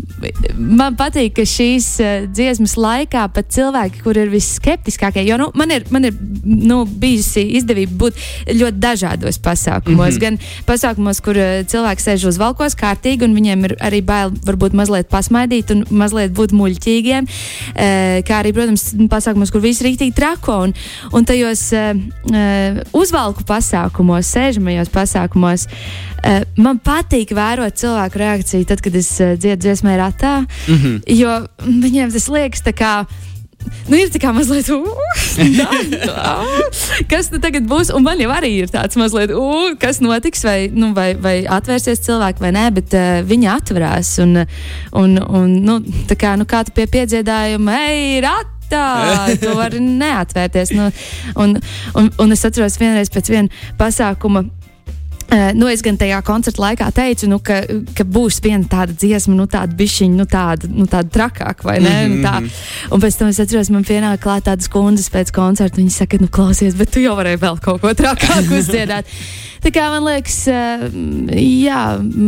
man 0.78 0.98
patīk, 1.00 1.38
ka 1.38 1.46
šīs 1.48 1.88
uh, 2.04 2.26
dziesmas 2.28 2.76
laikā 2.80 3.24
pat 3.34 3.48
cilvēki, 3.56 4.02
kur 4.04 4.18
ir 4.20 4.32
visskeptiskākie, 4.32 5.24
jo 5.28 5.38
nu, 5.40 5.50
man 5.58 5.72
ir, 5.72 5.86
man 5.94 6.08
ir 6.10 6.18
nu, 6.44 6.82
bijusi 6.86 7.46
izdevība 7.60 7.96
būt 8.04 8.20
ļoti 8.52 8.82
dažādos 8.84 9.40
pasākumos. 9.44 10.18
Mm 10.18 10.20
-hmm. 10.20 10.22
Gan 10.24 10.68
pasākumos, 10.68 11.22
kur 11.24 11.40
uh, 11.40 11.64
cilvēki 11.68 12.06
sēž 12.06 12.28
uz 12.28 12.40
valkos 12.42 12.76
kārtīgi, 12.76 13.24
un 13.24 13.36
viņiem 13.36 13.66
ir 13.70 13.76
arī 13.80 14.04
bail 14.04 14.36
varbūt 14.46 14.76
mazliet 14.76 15.10
pasmaidīt 15.10 15.72
un 15.72 15.86
mazliet 15.90 16.36
būt 16.36 16.52
muļķīgiem. 16.52 17.24
Uh, 17.24 18.20
kā 18.28 18.42
arī, 18.44 18.54
protams, 18.54 18.94
pasākumos, 19.10 19.52
kur 19.52 19.64
viss 19.64 19.82
ir 19.82 19.92
rīktīgi 19.92 20.16
trako. 20.16 20.60
Un, 20.68 20.74
un 21.12 21.26
tajos 21.26 21.72
uh, 21.72 21.96
uh, 22.32 22.84
uzvalku 22.94 23.44
pasākumos, 23.48 24.28
sēžamajos 24.28 24.92
pasākumos, 24.92 25.68
uh, 25.68 26.43
man 26.58 26.80
patīk 26.84 27.34
vērot 27.36 27.78
cilvēku 27.80 28.22
reakciju 28.22 28.70
tad, 28.70 28.82
kad 28.84 28.96
es 28.96 29.12
uh, 29.22 29.36
dziedu 29.40 29.62
dziesmē 29.68 29.98
ratā. 30.00 30.40
Mm 30.68 30.78
-hmm. 30.78 31.02
Jo 31.08 31.46
viņiem 31.60 32.14
tas 32.14 32.28
liekas 32.30 32.62
tā 32.62 32.74
kā. 32.74 33.06
Nu, 33.88 33.96
ir 33.96 34.10
tā 34.12 34.20
kā 34.20 34.34
mazliet, 34.36 34.68
kas 37.12 37.32
nu 37.32 37.40
tagad 37.40 37.64
būs. 37.64 37.96
Un 37.96 38.04
man 38.04 38.20
jau 38.20 38.32
arī 38.32 38.52
ir 38.60 38.68
tāds 38.68 38.98
mazliet, 39.00 39.32
kas 39.80 40.00
notiks, 40.00 40.44
vai, 40.44 40.70
nu, 40.74 40.94
vai, 40.94 41.14
vai 41.16 41.46
atvērsies 41.48 42.04
cilvēki 42.04 42.40
vai 42.40 42.52
nē, 42.52 42.72
bet 42.72 42.94
uh, 42.94 43.24
viņi 43.24 43.48
atverās. 43.48 44.20
Un, 44.20 44.46
un, 44.92 45.20
un 45.30 45.56
nu, 45.64 45.80
tā 46.08 46.16
kā, 46.16 46.36
nu, 46.36 46.46
kā 46.46 46.64
tu 46.64 46.72
pie 46.72 46.88
piedziedājuma, 46.88 47.80
ej, 47.88 48.22
rat! 48.22 48.54
tā, 48.74 49.36
tu 49.42 49.54
vari 49.58 49.82
neatvērties. 49.84 50.74
Nu, 50.78 50.90
un, 51.36 51.58
un, 52.00 52.12
un 52.20 52.36
es 52.36 52.46
atceros 52.48 52.80
vienreiz 52.82 53.12
pēc 53.14 53.32
viena 53.34 53.64
pasākuma. 53.80 54.46
Uh, 55.34 55.50
nu, 55.58 55.66
es 55.72 55.82
gan 55.82 55.96
tajā 55.98 56.20
koncerta 56.22 56.62
laikā 56.62 56.88
teicu, 56.94 57.26
nu, 57.32 57.40
ka, 57.42 57.64
ka 57.98 58.06
būs 58.06 58.36
viena 58.44 58.68
tāda 58.70 58.94
dziesma, 58.94 59.34
nu, 59.34 59.48
tāda 59.50 59.74
bišķiņa, 59.80 60.18
nu, 60.20 60.28
tāda, 60.30 60.70
nu, 60.70 60.86
tāda 60.90 61.10
trakāka, 61.16 61.66
vai 61.66 61.80
ne? 61.82 61.94
Mm 62.06 62.14
-hmm. 62.14 62.28
tā. 62.28 62.92
Un 62.94 63.02
pēc 63.02 63.18
tam 63.18 63.32
es 63.32 63.40
atceros, 63.42 63.72
man 63.74 63.84
pienāk 63.84 64.22
klāt 64.22 64.46
tādas 64.46 64.70
kundzes 64.70 65.10
pēc 65.10 65.32
koncerta. 65.34 65.82
Viņas 65.82 65.98
saka, 66.04 66.18
nu, 66.22 66.28
klausies, 66.28 66.78
bet 66.78 66.92
tu 66.92 67.02
jau 67.02 67.16
varēji 67.18 67.42
vēl 67.42 67.58
kaut 67.66 67.82
ko 67.82 67.94
trakāku 67.94 68.54
uzdziedāt. 68.60 69.10
tā 69.64 69.72
kā 69.74 69.90
man 69.90 70.04
liekas, 70.04 70.38
uh, 70.48 70.86
jā, 71.34 71.82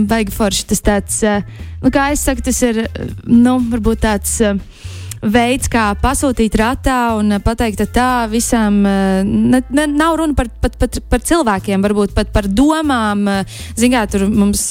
baigi 0.07 0.31
forši 0.31 0.65
tas 0.65 0.81
tāds, 0.81 1.21
uh, 1.23 1.43
nu, 1.83 1.91
kā 1.91 2.11
es 2.11 2.25
saku, 2.25 2.41
tas 2.41 2.61
ir, 2.61 2.87
nu, 3.27 3.59
varbūt 3.69 4.01
tāds. 4.01 4.41
Veids, 5.25 5.69
kā 5.71 5.87
pasūtīt 5.97 6.53
ratā 6.59 7.15
un 7.17 7.37
pateikt, 7.41 7.79
ka 7.81 7.87
tā 7.89 8.09
visam 8.29 8.77
ne, 8.85 9.61
ne, 9.73 9.85
nav 9.89 10.19
runa 10.19 10.37
par, 10.37 10.51
pat, 10.61 10.75
pat, 10.81 10.99
par 11.09 11.23
cilvēkiem, 11.25 11.81
varbūt 11.81 12.13
pat 12.17 12.29
par 12.35 12.45
domām. 12.45 13.23
Zināt, 13.79 14.13
tur 14.13 14.27
mums 14.29 14.67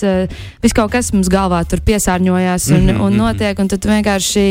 viss 0.62 0.76
kaut 0.76 0.92
kas 0.94 1.10
mums 1.14 1.30
galvā 1.32 1.64
tur 1.68 1.82
piesārņojās 1.84 2.68
un, 2.70 2.84
mm 2.84 2.88
-hmm. 2.88 3.00
un 3.00 3.10
mhm. 3.10 3.18
notiek, 3.24 3.58
un 3.58 3.68
tad 3.68 3.88
vienkārši 3.90 4.46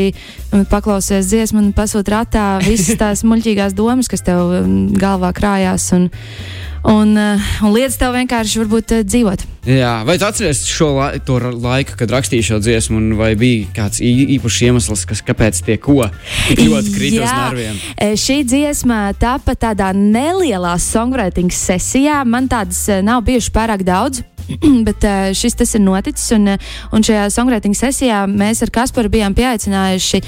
paklausies 0.70 1.30
dziesmu 1.32 1.58
un 1.62 1.72
pasūti 1.72 2.12
ratā 2.12 2.58
visas 2.64 2.98
tās 3.00 3.24
muļķīgās 3.24 3.72
domas, 3.72 4.08
kas 4.08 4.22
tev 4.22 4.52
galvā 5.00 5.32
krājās. 5.32 5.92
Un, 5.96 6.10
un, 6.84 7.16
uh, 7.16 7.50
un 7.64 7.74
lietas 7.74 7.96
tev 8.00 8.14
vienkārši 8.16 8.62
varbūt 8.62 8.94
uh, 8.94 9.04
dzīvot. 9.06 9.44
Jā, 9.64 10.02
vai 10.04 10.18
tu 10.20 10.26
atceries 10.28 10.60
šo 10.68 10.90
la 10.98 11.08
laiku, 11.16 11.96
kad 11.96 12.12
rakstīju 12.12 12.44
šo 12.44 12.58
dziesmu, 12.60 13.00
vai 13.16 13.32
bija 13.40 13.70
kāds 13.78 14.02
īpašs 14.04 14.60
iemesls, 14.66 15.06
kas, 15.08 15.24
kāpēc 15.24 15.62
tie 15.64 15.78
ko 15.80 16.04
tik 16.50 16.60
ļoti 16.66 16.92
krīt 16.92 17.16
uz 17.16 17.32
nerviem? 17.32 17.80
E, 17.96 18.12
šī 18.20 18.42
dziesma 18.44 19.00
tapa 19.16 19.56
tādā 19.56 19.94
nelielā 19.96 20.76
songwriting 20.76 21.48
sesijā. 21.48 22.20
Man 22.28 22.50
tādas 22.52 22.84
nav 23.04 23.24
bijušas 23.24 23.56
pārāk 23.56 23.88
daudz. 23.88 24.20
Bet 24.88 25.04
šis 25.36 25.56
tas 25.58 25.74
ir 25.74 25.82
noticis, 25.84 26.30
un, 26.36 26.54
un 26.92 27.04
šajā 27.06 27.28
songwriting 27.32 27.76
sesijā 27.76 28.24
mēs 28.30 28.62
ar 28.64 28.72
Kasparu 28.74 29.10
bijām 29.12 29.34
pieaicinājuši 29.36 30.22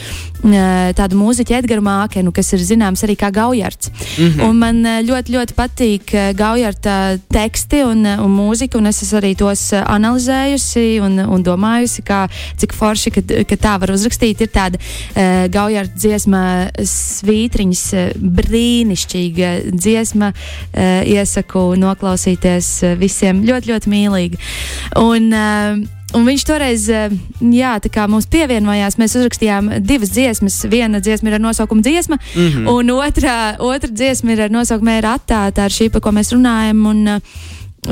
tādu 0.96 1.18
mūziķu 1.18 1.56
Edgars 1.56 1.82
Mākenu, 1.82 2.32
kas 2.34 2.52
ir 2.54 2.62
zināms 2.62 3.02
arī 3.06 3.16
kā 3.18 3.30
Gaujards. 3.34 3.90
Mm 3.90 4.28
-hmm. 4.28 4.48
Un 4.48 4.58
man 4.58 4.82
ļoti, 5.08 5.32
ļoti 5.36 5.54
patīk 5.56 6.12
Gaujarta 6.36 7.18
teksti 7.28 7.82
un, 7.84 8.06
un 8.06 8.30
mūzika, 8.30 8.78
un 8.78 8.86
es 8.86 9.02
esmu 9.02 9.18
arī 9.18 9.34
tos 9.36 9.72
analizējusi 9.72 11.00
un, 11.02 11.18
un 11.18 11.42
domājusi, 11.42 12.02
kā, 12.02 12.28
cik 12.56 12.72
forši, 12.72 13.10
ka, 13.10 13.20
ka 13.48 13.56
tā 13.56 13.80
var 13.80 13.90
uzrakstīt. 13.90 14.40
Ir 14.40 14.48
tāda 14.48 14.78
uh, 14.78 15.48
Gaujarta 15.50 15.96
dziesma, 15.96 16.42
svītriņas, 16.82 17.84
brīnišķīga 18.16 19.52
dziesma. 19.72 20.32
Uh, 20.32 21.02
iesaku 21.06 21.74
noklausīties 21.76 22.68
visiem 22.98 23.44
ļoti, 23.46 23.72
ļoti 23.72 23.88
mīlīgi 23.90 24.05
mīlīgi. 24.06 24.40
Un, 25.02 25.28
uh, 25.34 25.82
un 26.16 26.28
viņš 26.30 26.46
toreiz 26.46 26.86
jā, 26.88 27.74
mums 28.08 28.30
pievienojās. 28.32 28.96
Mēs 29.02 29.18
uzrakstījām 29.18 29.74
divas 29.82 30.14
dziesmas. 30.14 30.62
Viena 30.70 31.02
dziesma 31.02 31.30
ir 31.30 31.38
ar 31.38 31.44
nosaukumu 31.44 31.82
dziesma, 31.82 32.16
mm 32.16 32.48
-hmm. 32.48 32.70
un 32.72 32.90
otra, 32.90 33.56
otra 33.58 33.90
dziesma 33.90 34.32
ir 34.32 34.46
ar 34.46 34.50
nosaukumu 34.50 34.90
Mērā, 34.90 35.18
tā 35.26 35.66
ir 35.66 35.78
šī, 35.78 35.90
par 35.90 36.00
ko 36.00 36.10
mēs 36.14 36.32
runājam. 36.32 36.86
Un, 36.86 37.08
uh, 37.08 37.20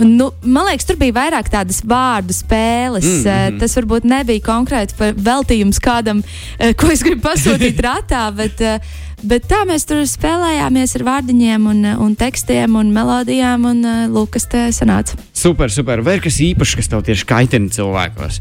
Nu, 0.01 0.31
man 0.43 0.69
liekas, 0.69 0.87
tur 0.89 0.99
bija 0.99 1.15
vairāk 1.15 1.49
tādas 1.53 1.81
vārdu 1.87 2.35
spēles. 2.35 3.05
Mm 3.05 3.23
-hmm. 3.25 3.59
Tas 3.61 3.77
varbūt 3.79 4.07
nebija 4.09 4.43
konkrēti 4.45 5.13
veltījums 5.15 5.81
kādam, 5.81 6.23
eh, 6.59 6.75
ko 6.75 6.91
es 6.91 7.03
gribu 7.03 7.29
pasūtīt 7.29 7.81
ratā, 7.89 8.25
bet, 8.35 8.61
eh, 8.61 8.81
bet 9.23 9.47
tā 9.49 9.63
mēs 9.69 9.87
tur 9.87 10.03
spēlējāmies 10.03 10.97
ar 10.97 11.07
vārdiņiem, 11.11 11.67
un, 11.67 11.85
un 11.85 12.17
tekstiem 12.17 12.77
un 12.77 12.93
melodijām, 12.93 13.65
un 13.65 13.83
lūk, 14.11 14.31
kas 14.31 14.47
te 14.47 14.69
sanāca. 14.73 15.17
Super, 15.33 15.71
super. 15.71 16.03
Vai 16.03 16.17
ir 16.17 16.21
kas 16.21 16.41
īpašs, 16.41 16.77
kas 16.77 16.89
tev 16.89 17.03
tieši 17.03 17.25
kaitina 17.25 17.69
cilvēkos? 17.69 18.41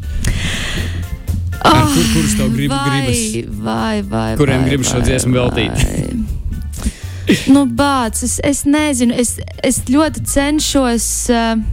Oh, 1.64 1.88
kur, 1.94 2.04
kurus 2.12 2.34
tev 2.36 2.52
grib, 2.52 2.70
vai, 2.70 3.00
gribas? 3.00 3.56
Vai, 3.64 4.02
vai, 4.02 4.36
kuriem 4.36 4.60
vai, 4.60 4.68
gribas 4.68 4.90
šo 4.92 5.00
dziesmu 5.00 5.32
veltīt? 5.32 6.34
Nu, 7.54 7.64
bāc, 7.66 8.20
es, 8.26 8.38
es 8.44 8.64
nezinu, 8.68 9.14
es, 9.16 9.36
es 9.64 9.82
ļoti 9.90 10.26
cenšos. 10.28 11.08
Uh, 11.32 11.64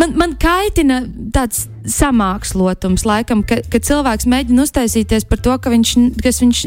Man, 0.00 0.14
man 0.16 0.30
kaitina 0.40 1.02
tāds 1.34 1.66
samākslotums, 1.84 3.04
laikam, 3.04 3.42
ka, 3.46 3.58
ka 3.68 3.80
cilvēks 3.84 4.24
mēģina 4.32 4.64
uztaisīties 4.64 5.26
par 5.28 5.42
to, 5.44 5.56
ka 5.60 5.72
viņš, 5.72 5.90
viņš 6.24 6.62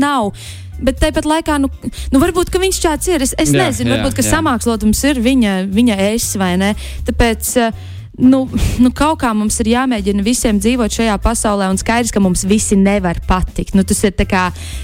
nav. 0.00 0.34
Bet 0.80 1.00
tāpat 1.00 1.24
laikā, 1.28 1.58
nu, 1.60 1.70
nu 2.12 2.20
varbūt 2.22 2.52
viņš 2.60 2.82
tāds 2.84 3.08
ir. 3.08 3.24
Es, 3.24 3.32
es 3.40 3.54
jā, 3.54 3.64
nezinu, 3.64 3.94
jā, 3.94 3.98
varbūt 3.98 4.20
samākslotums 4.28 5.00
ir 5.08 5.22
viņa, 5.24 5.56
viņa 5.72 5.96
es 6.10 6.34
vai 6.40 6.54
ne. 6.60 6.74
Tāpēc. 7.08 7.54
Uh, 7.64 7.96
nu, 8.18 8.48
nu, 8.78 8.90
kaut 8.94 9.20
kā 9.22 9.30
mums 9.36 9.56
ir 9.62 9.70
jāmēģina 9.72 10.24
visiem 10.24 10.58
dzīvot 10.60 10.92
šajā 10.92 11.16
pasaulē, 11.22 11.68
un 11.72 11.78
skaidrs, 11.80 12.12
ka 12.12 12.22
mums 12.22 12.42
visi 12.48 12.76
nevar 12.78 13.20
patikt. 13.26 13.74
Nu, 13.78 13.84
tas 13.86 14.02
ir 14.04 14.14
tā, 14.18 14.26
kā, 14.28 14.42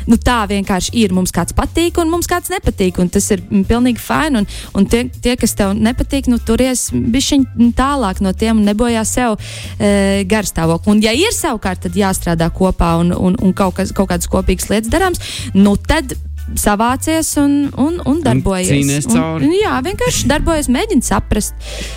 nu, 0.08 0.18
tā 0.20 0.38
vienkārši 0.50 0.94
ir. 1.02 1.14
Mums 1.16 1.34
kāds 1.34 1.56
patīk, 1.56 2.00
un 2.00 2.10
mums 2.12 2.28
kāds 2.30 2.52
nepatīk, 2.52 3.00
un 3.02 3.10
tas 3.12 3.28
ir 3.34 3.42
pilnīgi 3.68 4.02
fini. 4.02 4.42
Un, 4.42 4.48
un 4.78 4.88
tie, 4.90 5.06
tie, 5.10 5.36
kas 5.40 5.56
tev 5.58 5.74
nepatīk, 5.76 6.30
nu, 6.32 6.38
turies 6.38 6.88
bišķiņ 6.92 7.72
tālāk 7.76 8.22
no 8.24 8.32
tiem 8.36 8.60
un 8.60 8.70
nebojā 8.70 9.04
sev 9.08 9.36
e, 9.36 10.24
garstāvokli. 10.28 10.94
Un, 10.94 11.02
ja 11.04 11.14
ir 11.16 11.34
savukārt, 11.36 11.84
tad 11.86 11.98
jāstrādā 11.98 12.48
kopā 12.54 12.96
un, 13.02 13.12
un, 13.16 13.36
un 13.42 13.56
kaut, 13.56 13.76
kas, 13.80 13.92
kaut 13.96 14.10
kādas 14.12 14.30
kopīgas 14.32 14.70
lietas 14.72 14.92
darāms, 14.92 15.22
nu, 15.56 15.76
tad 15.76 16.16
savācies 16.54 17.32
un, 17.42 17.56
un, 17.80 17.98
un 18.06 18.20
darbojies. 18.24 18.70
Cīnies 18.70 19.08
cauri. 19.10 19.48
Un, 19.48 19.54
jā, 19.58 19.74
vienkārši 19.86 20.28
darbojies, 20.30 20.70
mēģina 20.72 21.06
saprast, 21.06 21.56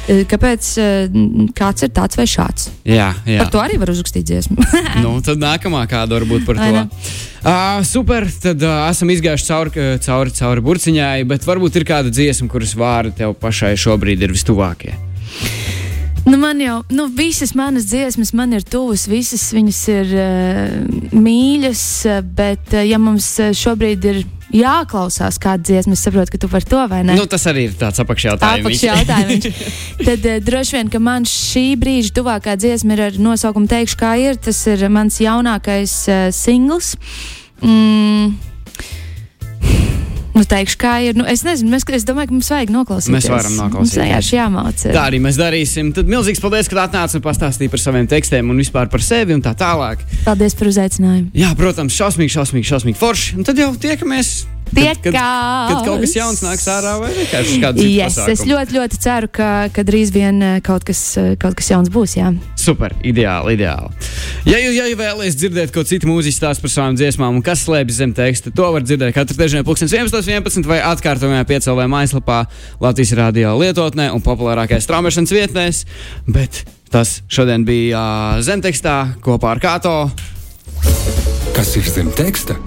e, 0.10 0.24
kāpēc 0.29 0.70
e, 0.82 0.88
kāds 1.58 1.86
ir 1.86 1.94
tāds 1.96 2.18
vai 2.20 2.25
šāds. 2.29 2.70
Jā, 2.88 3.12
jā. 3.29 3.44
Par 3.44 3.51
to 3.53 3.62
arī 3.62 3.77
var 3.82 3.94
uzrakstīt 3.94 4.25
dziesmu. 4.29 4.58
nu, 5.06 5.18
tad 5.25 5.41
nākamā 5.41 5.86
kāda 5.91 6.18
varbūt 6.18 6.48
par 6.50 6.62
to. 6.62 6.86
Uh, 7.39 7.79
super, 7.88 8.25
tad 8.44 8.63
uh, 8.65 8.89
esam 8.89 9.12
izgājuši 9.13 9.46
cauri, 9.48 9.86
cauri, 10.03 10.34
cauri 10.36 10.63
burciņai, 10.65 11.22
bet 11.29 11.46
varbūt 11.48 11.77
ir 11.79 11.86
kāda 11.88 12.12
dziesma, 12.12 12.50
kuras 12.51 12.74
vārdi 12.75 13.15
tev 13.22 13.38
pašai 13.39 13.77
šobrīd 13.79 14.25
ir 14.25 14.34
vistuvākie. 14.36 14.98
Nu, 16.27 16.36
man 16.38 16.60
jau 16.62 16.82
nu, 16.91 17.08
visas 17.15 17.56
manas 17.58 17.88
dziesmas 17.89 18.34
man 18.36 18.51
ir 18.53 18.65
tuvas, 18.68 19.08
visas 19.10 19.48
viņas 19.56 19.79
ir 19.94 20.12
uh, 20.20 21.15
mīļas, 21.15 21.86
bet 22.36 22.75
uh, 22.75 22.84
ja 22.84 23.00
mums 23.00 23.32
šobrīd 23.56 24.10
ir 24.12 24.22
jāklausās 24.56 25.39
kāda 25.41 25.63
dziesma. 25.70 25.96
Es 25.98 26.03
saprotu, 26.06 26.34
ka 26.34 26.41
tu 26.41 26.50
par 26.51 26.65
to 26.65 26.82
vai 26.91 27.03
ne? 27.08 27.15
Nu, 27.20 27.27
tas 27.29 27.46
arī 27.51 27.68
ir 27.70 27.77
tāds 27.79 28.01
apakšjautājums. 28.03 28.65
Apakšjautājums. 28.65 29.63
Tad 30.08 30.27
uh, 30.27 30.38
droši 30.46 30.77
vien, 30.77 30.91
ka 30.94 31.01
man 31.03 31.27
šī 31.29 31.65
brīža 31.79 32.13
tuvākā 32.18 32.58
dziesma 32.60 32.98
ir 32.98 33.06
ar 33.10 33.24
nosaukumu 33.29 33.70
Teikšu, 33.70 34.00
kā 34.00 34.15
ir. 34.22 34.39
Tas 34.41 34.62
ir 34.72 34.86
mans 34.94 35.22
jaunākais 35.22 35.96
uh, 36.10 36.27
singls. 36.36 36.96
Mm. 37.62 38.49
Nu, 40.39 40.46
teikšu, 40.48 40.77
kā 40.79 40.93
ir. 41.03 41.17
Nu, 41.19 41.25
es 41.27 41.43
nezinu, 41.43 41.74
mēs, 41.74 41.84
es 41.98 42.05
domāju, 42.08 42.29
ka 42.29 42.36
mums 42.38 42.50
vajag 42.53 42.69
noklausīties. 42.72 43.15
Mēs 43.17 43.25
varam 43.27 43.58
noklausīties. 43.58 44.12
Mums 44.13 44.29
jāmācās. 44.31 44.86
Tā 44.96 45.01
arī 45.03 45.19
mēs 45.24 45.39
darīsim. 45.39 45.89
Tad 45.98 46.08
milzīgs 46.12 46.39
paldies, 46.39 46.69
ka 46.72 46.86
atnācāt 46.86 47.19
un 47.19 47.25
pastāstījāt 47.25 47.74
par 47.74 47.84
saviem 47.84 48.08
tekstiem 48.08 48.53
un 48.53 48.63
vispār 48.63 48.88
par 48.93 49.03
sevi 49.03 49.36
un 49.36 49.43
tā 49.43 49.51
tālāk. 49.60 50.05
Paldies 50.23 50.56
par 50.56 50.71
uzaicinājumu. 50.71 51.34
Jā, 51.36 51.52
protams, 51.60 51.97
šausmīgi, 51.99 52.32
šausmīgi, 52.38 52.69
šausmīgi 52.71 53.02
forši. 53.02 53.36
Un 53.41 53.49
tad 53.49 53.60
jau 53.60 53.73
tiekamies 53.84 54.32
Kad, 54.69 55.01
kad, 55.03 55.15
kad 55.15 55.86
kaut 55.88 56.03
kas 56.03 56.13
jauns 56.15 56.41
nāks 56.45 56.65
ārā, 56.69 56.95
vai 57.01 57.10
vienkārši 57.15 57.60
kāds 57.63 57.82
cits 57.82 57.93
yes, 57.95 58.17
pasākums. 58.17 58.34
Es 58.34 58.49
ļoti, 58.49 58.75
ļoti 58.77 58.99
ceru, 59.05 59.29
ka, 59.34 59.49
ka 59.73 59.86
drīz 59.88 60.13
vien 60.13 60.41
eh, 60.45 60.58
kaut 60.65 60.86
kas, 60.88 61.01
eh, 61.19 61.32
kaut 61.41 61.58
kas 61.60 61.71
jauns 61.71 61.91
būs. 61.93 62.15
Jā. 62.19 62.32
Super, 62.60 62.93
ideāli, 63.05 63.55
ideāli. 63.58 63.91
Ja 64.49 64.62
jūs 64.62 64.77
ja 64.77 64.88
vēlaties 64.99 65.38
dzirdēt 65.39 65.73
ko 65.75 65.84
citu 65.88 66.10
mūziķu 66.10 66.38
stāstu 66.38 66.65
par 66.65 66.73
savām 66.73 66.97
dziesmām 66.99 67.39
un 67.39 67.45
kas 67.45 67.65
slēpjas 67.65 68.01
zem 68.03 68.15
teksta, 68.17 68.53
to 68.55 68.71
var 68.75 68.86
dzirdēt 68.86 69.15
katru 69.17 69.38
trešdienu, 69.39 69.65
11, 69.65 70.19
11 70.29 70.69
vai 70.69 70.82
atkārtojumā 70.91 71.45
piecēlē 71.49 71.88
mājaslapā 71.91 72.43
Latvijas 72.84 73.15
radio 73.19 73.55
lietotnē 73.60 74.10
un 74.13 74.23
populārākajās 74.25 74.86
straumēšanas 74.88 75.36
vietnēs. 75.36 75.86
Bet 76.29 76.63
tas 76.93 77.19
šodien 77.32 77.65
bija 77.67 78.01
uh, 78.01 78.43
zemtekstā 78.45 78.99
kopā 79.25 79.55
ar 79.55 79.63
Kāto. 79.63 79.95
Kas 81.55 81.75
ir 81.75 81.89
zem 81.91 82.13
teksta? 82.15 82.58